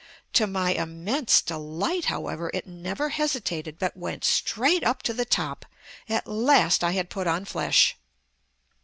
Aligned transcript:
To 0.33 0.47
my 0.47 0.73
immense 0.73 1.43
delight, 1.43 2.05
however, 2.05 2.49
it 2.55 2.65
never 2.65 3.09
hesitated 3.09 3.77
but 3.77 3.95
went 3.95 4.23
straight 4.25 4.83
up 4.83 5.03
to 5.03 5.13
the 5.13 5.25
top. 5.25 5.63
At 6.09 6.25
last 6.25 6.83
I 6.83 6.93
had 6.93 7.11
put 7.11 7.27
on 7.27 7.45
flesh! 7.45 7.95